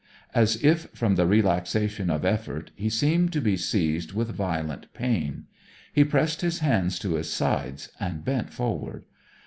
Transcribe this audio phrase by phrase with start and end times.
[0.33, 5.45] As if from the relaxation of effort he seemed to be seized with violent pain.
[5.93, 9.03] He pressed his hands to his sides and bent forward.